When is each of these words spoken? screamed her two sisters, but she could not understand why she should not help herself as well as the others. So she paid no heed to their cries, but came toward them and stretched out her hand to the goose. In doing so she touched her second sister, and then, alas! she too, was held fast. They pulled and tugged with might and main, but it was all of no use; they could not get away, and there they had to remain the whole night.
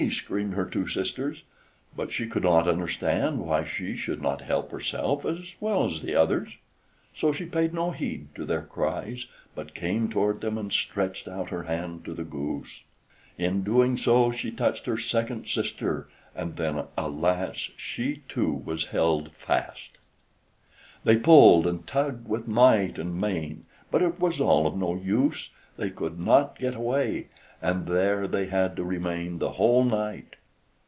screamed 0.09 0.55
her 0.55 0.65
two 0.65 0.87
sisters, 0.87 1.43
but 1.95 2.11
she 2.11 2.25
could 2.27 2.41
not 2.41 2.67
understand 2.67 3.37
why 3.37 3.63
she 3.63 3.95
should 3.95 4.19
not 4.19 4.41
help 4.41 4.71
herself 4.71 5.23
as 5.25 5.53
well 5.59 5.85
as 5.85 6.01
the 6.01 6.15
others. 6.15 6.57
So 7.15 7.31
she 7.31 7.45
paid 7.45 7.71
no 7.71 7.91
heed 7.91 8.33
to 8.33 8.43
their 8.43 8.63
cries, 8.63 9.27
but 9.53 9.75
came 9.75 10.09
toward 10.09 10.41
them 10.41 10.57
and 10.57 10.73
stretched 10.73 11.27
out 11.27 11.49
her 11.51 11.61
hand 11.63 12.03
to 12.05 12.15
the 12.15 12.23
goose. 12.23 12.81
In 13.37 13.61
doing 13.61 13.95
so 13.95 14.31
she 14.31 14.49
touched 14.49 14.87
her 14.87 14.97
second 14.97 15.45
sister, 15.47 16.09
and 16.35 16.55
then, 16.55 16.83
alas! 16.97 17.69
she 17.77 18.23
too, 18.27 18.51
was 18.53 18.85
held 18.85 19.35
fast. 19.35 19.99
They 21.03 21.15
pulled 21.17 21.67
and 21.67 21.85
tugged 21.85 22.27
with 22.27 22.47
might 22.47 22.97
and 22.97 23.21
main, 23.21 23.65
but 23.91 24.01
it 24.01 24.19
was 24.19 24.41
all 24.41 24.65
of 24.65 24.75
no 24.75 24.95
use; 24.95 25.51
they 25.77 25.91
could 25.91 26.19
not 26.19 26.57
get 26.57 26.73
away, 26.73 27.27
and 27.63 27.85
there 27.85 28.27
they 28.27 28.47
had 28.47 28.75
to 28.75 28.83
remain 28.83 29.37
the 29.37 29.51
whole 29.51 29.83
night. 29.83 30.35